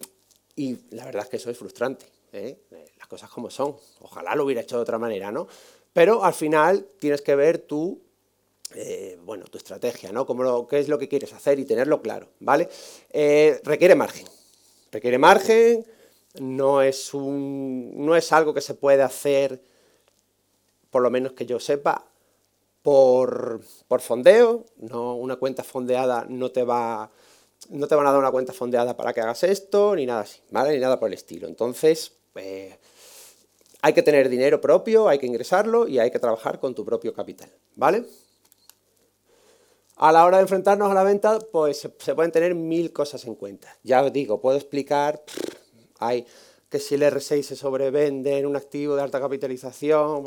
y 0.58 0.78
la 0.90 1.06
verdad 1.06 1.24
es 1.24 1.30
que 1.30 1.38
eso 1.38 1.50
es 1.50 1.58
frustrante. 1.58 2.08
¿eh? 2.34 2.60
Las 2.98 3.08
cosas 3.08 3.30
como 3.30 3.50
son. 3.50 3.78
Ojalá 4.02 4.36
lo 4.36 4.44
hubiera 4.44 4.64
hecho 4.64 4.76
de 4.76 4.82
otra 4.82 5.00
manera, 5.00 5.32
¿no? 5.32 5.48
Pero 5.94 6.26
al 6.26 6.34
final 6.34 6.86
tienes 7.00 7.22
que 7.22 7.38
ver 7.38 7.60
tú 7.60 8.02
eh, 8.76 9.20
bueno, 9.24 9.46
tu 9.46 9.58
estrategia, 9.58 10.12
¿no? 10.12 10.26
¿Qué 10.68 10.80
es 10.80 10.88
lo 10.88 10.98
que 10.98 11.08
quieres 11.08 11.34
hacer 11.34 11.60
y 11.60 11.66
tenerlo 11.66 12.02
claro, 12.02 12.30
¿vale? 12.40 12.70
Eh, 13.12 13.60
requiere 13.64 13.96
margen. 13.96 14.28
Requiere 14.92 15.18
margen, 15.18 15.86
no 16.40 16.82
es, 16.82 17.14
algo 18.32 18.54
que 18.54 18.62
se 18.62 18.74
puede 18.74 19.04
hacer, 19.04 19.62
por 20.90 21.02
lo 21.02 21.10
menos 21.10 21.34
que 21.34 21.46
yo 21.46 21.60
sepa, 21.60 22.06
por, 22.82 23.62
por 23.88 24.02
fondeo. 24.02 24.66
No, 24.78 25.16
una 25.16 25.38
cuenta 25.38 25.64
fondeada 25.64 26.26
no 26.28 26.52
te 26.52 26.64
va 26.64 27.12
no 27.70 27.88
te 27.88 27.96
van 27.96 28.08
a 28.08 28.12
dar 28.12 28.20
una 28.20 28.32
cuenta 28.32 28.54
fondeada 28.54 28.98
para 28.98 29.14
que 29.14 29.22
hagas 29.22 29.44
esto, 29.44 29.96
ni 29.96 30.06
nada 30.06 30.22
así, 30.22 30.42
¿vale? 30.50 30.74
Ni 30.74 30.80
nada 30.80 31.00
por 31.00 31.10
el 31.10 31.14
estilo. 31.14 31.48
Entonces, 31.48 32.14
eh, 32.36 32.76
hay 33.82 33.94
que 33.94 34.02
tener 34.02 34.30
dinero 34.30 34.60
propio, 34.60 35.08
hay 35.08 35.20
que 35.20 35.28
ingresarlo 35.28 35.88
y 35.88 36.00
hay 36.00 36.12
que 36.12 36.20
trabajar 36.20 36.60
con 36.60 36.74
tu 36.74 36.84
propio 36.84 37.14
capital, 37.14 37.50
¿vale? 37.76 38.06
A 40.02 40.12
la 40.12 40.26
hora 40.26 40.38
de 40.38 40.42
enfrentarnos 40.42 40.90
a 40.90 40.96
la 40.96 41.04
venta, 41.04 41.38
pues 41.52 41.88
se 42.00 42.16
pueden 42.16 42.32
tener 42.32 42.56
mil 42.56 42.92
cosas 42.92 43.24
en 43.26 43.36
cuenta. 43.36 43.78
Ya 43.84 44.04
os 44.04 44.12
digo, 44.12 44.42
puedo 44.42 44.58
explicar, 44.58 45.22
hay 46.00 46.26
que 46.70 46.80
si 46.80 46.96
el 46.96 47.04
R6 47.04 47.44
se 47.44 47.56
sobrevende 47.56 48.40
en 48.40 48.48
un 48.48 48.56
activo 48.56 48.96
de 48.96 49.04
alta 49.04 49.20
capitalización, 49.20 50.24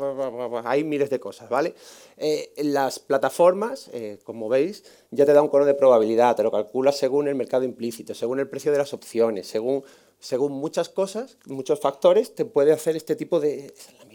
hay 0.63 0.85
miles 0.85 1.09
de 1.09 1.19
cosas, 1.19 1.49
¿vale? 1.49 1.75
Eh, 2.15 2.53
las 2.59 2.99
plataformas, 2.99 3.89
eh, 3.91 4.19
como 4.23 4.47
veis, 4.47 4.85
ya 5.11 5.25
te 5.25 5.33
da 5.33 5.41
un 5.41 5.49
cono 5.49 5.65
de 5.65 5.73
probabilidad, 5.73 6.37
te 6.37 6.43
lo 6.43 6.51
calcula 6.51 6.93
según 6.93 7.27
el 7.27 7.35
mercado 7.35 7.65
implícito, 7.65 8.13
según 8.13 8.39
el 8.39 8.47
precio 8.47 8.71
de 8.71 8.77
las 8.77 8.93
opciones, 8.93 9.45
según, 9.45 9.83
según 10.21 10.53
muchas 10.53 10.87
cosas, 10.87 11.37
muchos 11.47 11.81
factores, 11.81 12.33
te 12.33 12.45
puede 12.45 12.71
hacer 12.71 12.95
este 12.95 13.17
tipo 13.17 13.41
de... 13.41 13.73
Esa 13.75 13.91
es 13.91 13.99
la. 13.99 14.05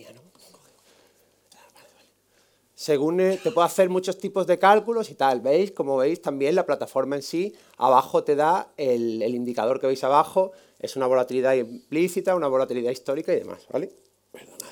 Según 2.80 3.20
eh, 3.20 3.38
te 3.42 3.50
puede 3.50 3.66
hacer 3.66 3.90
muchos 3.90 4.16
tipos 4.16 4.46
de 4.46 4.58
cálculos 4.58 5.10
y 5.10 5.14
tal. 5.14 5.42
¿Veis? 5.42 5.70
Como 5.70 5.98
veis, 5.98 6.22
también 6.22 6.54
la 6.54 6.64
plataforma 6.64 7.14
en 7.14 7.22
sí, 7.22 7.54
abajo 7.76 8.24
te 8.24 8.36
da 8.36 8.72
el, 8.78 9.22
indicador 9.22 9.78
que 9.78 9.86
veis 9.86 10.02
abajo, 10.02 10.52
es 10.78 10.96
una 10.96 11.06
volatilidad 11.06 11.52
implícita, 11.52 12.34
una 12.34 12.48
volatilidad 12.48 12.90
histórica 12.90 13.34
y 13.34 13.40
demás, 13.40 13.66
¿vale? 13.70 13.92
Perdonad. 14.32 14.70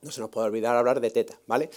No 0.00 0.10
se 0.10 0.20
nos 0.22 0.30
puede 0.30 0.46
olvidar 0.46 0.74
hablar 0.74 1.02
de 1.02 1.10
teta, 1.10 1.38
¿vale? 1.46 1.68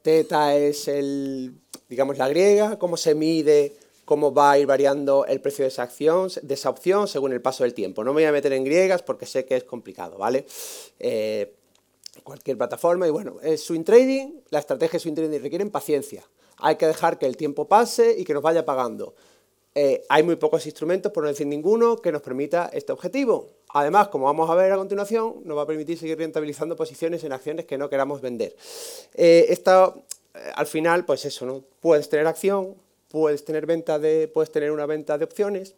Teta 0.00 0.56
es 0.56 0.88
el, 0.88 1.60
digamos, 1.90 2.16
la 2.16 2.30
griega, 2.30 2.78
cómo 2.78 2.96
se 2.96 3.14
mide 3.14 3.76
cómo 4.04 4.32
va 4.34 4.52
a 4.52 4.58
ir 4.58 4.66
variando 4.66 5.26
el 5.26 5.40
precio 5.40 5.64
de 5.64 5.68
esa, 5.68 5.82
acción, 5.82 6.28
de 6.42 6.54
esa 6.54 6.70
opción 6.70 7.08
según 7.08 7.32
el 7.32 7.40
paso 7.40 7.64
del 7.64 7.74
tiempo. 7.74 8.04
No 8.04 8.12
me 8.12 8.22
voy 8.22 8.24
a 8.24 8.32
meter 8.32 8.52
en 8.52 8.64
griegas 8.64 9.02
porque 9.02 9.26
sé 9.26 9.44
que 9.44 9.56
es 9.56 9.64
complicado, 9.64 10.18
¿vale? 10.18 10.46
Eh, 10.98 11.54
cualquier 12.22 12.58
plataforma 12.58 13.06
y 13.06 13.10
bueno, 13.10 13.36
es 13.42 13.64
swing 13.64 13.84
trading, 13.84 14.32
la 14.50 14.58
estrategia 14.58 14.94
de 14.94 15.00
swing 15.00 15.14
trading 15.14 15.40
requieren 15.40 15.70
paciencia. 15.70 16.22
Hay 16.58 16.76
que 16.76 16.86
dejar 16.86 17.18
que 17.18 17.26
el 17.26 17.36
tiempo 17.36 17.66
pase 17.66 18.14
y 18.18 18.24
que 18.24 18.34
nos 18.34 18.42
vaya 18.42 18.64
pagando. 18.64 19.14
Eh, 19.74 20.04
hay 20.08 20.22
muy 20.22 20.36
pocos 20.36 20.66
instrumentos, 20.66 21.12
por 21.12 21.22
no 21.22 21.30
decir 21.30 21.46
ninguno, 21.46 21.96
que 21.96 22.12
nos 22.12 22.20
permita 22.20 22.68
este 22.72 22.92
objetivo. 22.92 23.48
Además, 23.70 24.08
como 24.08 24.26
vamos 24.26 24.50
a 24.50 24.54
ver 24.54 24.70
a 24.70 24.76
continuación, 24.76 25.36
nos 25.44 25.56
va 25.56 25.62
a 25.62 25.66
permitir 25.66 25.98
seguir 25.98 26.18
rentabilizando 26.18 26.76
posiciones 26.76 27.24
en 27.24 27.32
acciones 27.32 27.64
que 27.64 27.78
no 27.78 27.88
queramos 27.88 28.20
vender. 28.20 28.54
Eh, 29.14 29.46
esta, 29.48 29.94
al 30.54 30.66
final, 30.66 31.06
pues 31.06 31.24
eso, 31.24 31.46
¿no? 31.46 31.64
Puedes 31.80 32.08
tener 32.10 32.26
acción, 32.26 32.74
puedes 33.12 33.44
tener, 33.44 33.66
venta 33.66 33.98
de, 33.98 34.26
puedes 34.26 34.50
tener 34.50 34.72
una 34.72 34.86
venta 34.86 35.18
de 35.18 35.24
opciones 35.24 35.74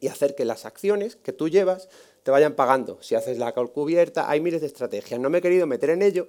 y 0.00 0.08
hacer 0.08 0.34
que 0.34 0.44
las 0.44 0.66
acciones 0.66 1.16
que 1.16 1.32
tú 1.32 1.48
llevas 1.48 1.88
te 2.22 2.30
vayan 2.30 2.54
pagando. 2.54 2.98
Si 3.00 3.14
haces 3.14 3.38
la 3.38 3.52
call 3.52 3.72
cubierta, 3.72 4.30
hay 4.30 4.40
miles 4.40 4.60
de 4.60 4.66
estrategias. 4.66 5.18
No 5.18 5.30
me 5.30 5.38
he 5.38 5.42
querido 5.42 5.66
meter 5.66 5.90
en 5.90 6.02
ello 6.02 6.28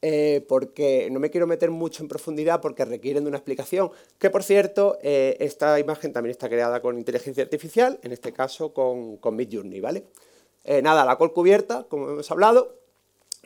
eh, 0.00 0.44
porque 0.48 1.08
no 1.10 1.20
me 1.20 1.30
quiero 1.30 1.46
meter 1.46 1.70
mucho 1.70 2.02
en 2.02 2.08
profundidad 2.08 2.62
porque 2.62 2.86
requieren 2.86 3.24
de 3.24 3.28
una 3.28 3.36
explicación. 3.36 3.90
Que 4.18 4.30
por 4.30 4.42
cierto, 4.42 4.96
eh, 5.02 5.36
esta 5.40 5.78
imagen 5.78 6.14
también 6.14 6.30
está 6.30 6.48
creada 6.48 6.80
con 6.80 6.96
inteligencia 6.96 7.42
artificial, 7.42 8.00
en 8.02 8.12
este 8.12 8.32
caso 8.32 8.72
con, 8.72 9.18
con 9.18 9.36
Midjourney, 9.36 9.80
¿vale? 9.80 10.04
Eh, 10.64 10.80
nada, 10.80 11.04
la 11.04 11.18
call 11.18 11.34
cubierta, 11.34 11.84
como 11.90 12.08
hemos 12.08 12.30
hablado, 12.30 12.76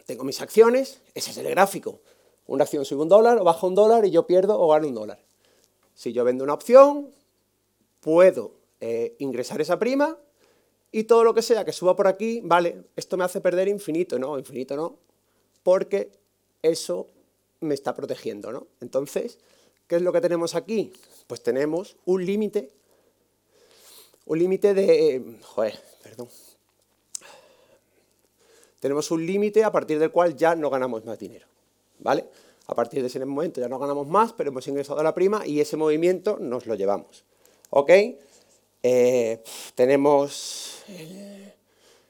tengo 0.06 0.22
mis 0.22 0.40
acciones, 0.40 1.00
ese 1.14 1.32
es 1.32 1.38
el 1.38 1.50
gráfico. 1.50 2.00
Una 2.46 2.62
acción 2.62 2.84
sube 2.84 3.02
un 3.02 3.08
dólar 3.08 3.38
o 3.38 3.44
baja 3.44 3.66
un 3.66 3.74
dólar 3.74 4.04
y 4.04 4.12
yo 4.12 4.26
pierdo 4.26 4.58
o 4.58 4.68
gano 4.68 4.86
un 4.86 4.94
dólar. 4.94 5.27
Si 5.98 6.12
yo 6.12 6.22
vendo 6.22 6.44
una 6.44 6.54
opción, 6.54 7.10
puedo 7.98 8.52
eh, 8.80 9.16
ingresar 9.18 9.60
esa 9.60 9.80
prima 9.80 10.16
y 10.92 11.02
todo 11.04 11.24
lo 11.24 11.34
que 11.34 11.42
sea 11.42 11.64
que 11.64 11.72
suba 11.72 11.96
por 11.96 12.06
aquí, 12.06 12.40
vale, 12.44 12.84
esto 12.94 13.16
me 13.16 13.24
hace 13.24 13.40
perder 13.40 13.66
infinito, 13.66 14.16
no, 14.16 14.38
infinito 14.38 14.76
no, 14.76 14.96
porque 15.64 16.12
eso 16.62 17.08
me 17.58 17.74
está 17.74 17.96
protegiendo, 17.96 18.52
¿no? 18.52 18.68
Entonces, 18.80 19.40
¿qué 19.88 19.96
es 19.96 20.02
lo 20.02 20.12
que 20.12 20.20
tenemos 20.20 20.54
aquí? 20.54 20.92
Pues 21.26 21.42
tenemos 21.42 21.96
un 22.04 22.24
límite, 22.24 22.70
un 24.26 24.38
límite 24.38 24.74
de, 24.74 25.40
joder, 25.42 25.82
perdón, 26.00 26.28
tenemos 28.78 29.10
un 29.10 29.26
límite 29.26 29.64
a 29.64 29.72
partir 29.72 29.98
del 29.98 30.12
cual 30.12 30.36
ya 30.36 30.54
no 30.54 30.70
ganamos 30.70 31.04
más 31.04 31.18
dinero, 31.18 31.48
¿vale? 31.98 32.24
A 32.68 32.74
partir 32.74 33.00
de 33.00 33.08
ese 33.08 33.24
momento 33.24 33.60
ya 33.60 33.68
no 33.68 33.78
ganamos 33.78 34.06
más, 34.06 34.32
pero 34.32 34.50
hemos 34.50 34.68
ingresado 34.68 35.00
a 35.00 35.02
la 35.02 35.14
prima 35.14 35.46
y 35.46 35.60
ese 35.60 35.76
movimiento 35.76 36.38
nos 36.38 36.66
lo 36.66 36.74
llevamos. 36.74 37.24
¿Ok? 37.70 37.90
Eh, 38.82 39.42
tenemos 39.74 40.84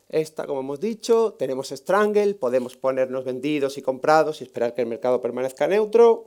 esta, 0.09 0.47
como 0.47 0.61
hemos 0.61 0.81
dicho, 0.81 1.35
tenemos 1.39 1.69
Strangle, 1.69 2.35
podemos 2.35 2.77
ponernos 2.77 3.25
vendidos 3.25 3.79
y 3.79 3.83
comprados 3.83 4.41
y 4.41 4.45
esperar 4.45 4.75
que 4.75 4.83
el 4.83 4.89
mercado 4.89 5.21
permanezca 5.21 5.69
neutro. 5.69 6.27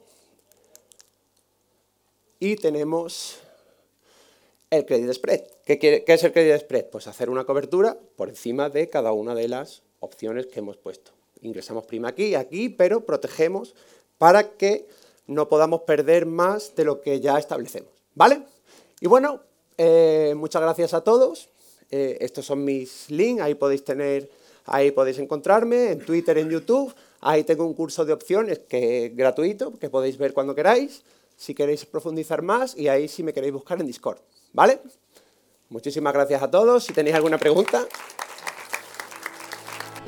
Y 2.39 2.55
tenemos 2.55 3.39
el 4.69 4.85
credit 4.85 5.13
spread. 5.13 5.41
¿Qué, 5.65 5.77
¿Qué, 5.77 6.03
es 6.07 6.23
el 6.23 6.31
credit 6.31 6.61
spread? 6.61 6.85
Pues 6.85 7.07
hacer 7.07 7.29
una 7.29 7.43
cobertura 7.43 7.97
por 8.15 8.29
encima 8.29 8.69
de 8.69 8.87
cada 8.87 9.11
una 9.11 9.35
de 9.35 9.49
las 9.49 9.83
opciones 9.99 10.47
que 10.47 10.59
hemos 10.59 10.77
puesto. 10.77 11.11
Ingresamos 11.41 11.85
prima 11.85 12.09
aquí 12.09 12.27
y 12.27 12.35
aquí, 12.35 12.69
pero 12.69 13.05
protegemos 13.05 13.75
para 14.21 14.51
que 14.51 14.87
no 15.25 15.49
podamos 15.49 15.81
perder 15.81 16.27
más 16.27 16.75
de 16.75 16.83
lo 16.85 17.01
que 17.01 17.19
ya 17.19 17.39
establecemos. 17.39 17.89
¿Vale? 18.13 18.43
Y 18.99 19.07
bueno, 19.07 19.41
eh, 19.79 20.35
muchas 20.37 20.61
gracias 20.61 20.93
a 20.93 21.01
todos. 21.01 21.49
Eh, 21.89 22.19
estos 22.21 22.45
son 22.45 22.63
mis 22.63 23.09
links, 23.09 23.41
ahí 23.41 23.55
podéis 23.55 23.83
tener, 23.83 24.29
ahí 24.65 24.91
podéis 24.91 25.17
encontrarme, 25.17 25.93
en 25.93 26.05
Twitter, 26.05 26.37
en 26.37 26.51
YouTube. 26.51 26.93
Ahí 27.19 27.43
tengo 27.43 27.65
un 27.65 27.73
curso 27.73 28.05
de 28.05 28.13
opciones 28.13 28.59
que 28.59 29.07
es 29.07 29.15
gratuito, 29.15 29.79
que 29.79 29.89
podéis 29.89 30.19
ver 30.19 30.35
cuando 30.35 30.53
queráis, 30.53 31.01
si 31.35 31.55
queréis 31.55 31.87
profundizar 31.87 32.43
más, 32.43 32.77
y 32.77 32.89
ahí 32.89 33.07
si 33.07 33.23
me 33.23 33.33
queréis 33.33 33.53
buscar 33.53 33.81
en 33.81 33.87
Discord, 33.87 34.19
¿vale? 34.53 34.81
Muchísimas 35.69 36.13
gracias 36.13 36.43
a 36.43 36.51
todos. 36.51 36.83
Si 36.83 36.93
tenéis 36.93 37.15
alguna 37.15 37.39
pregunta. 37.39 37.87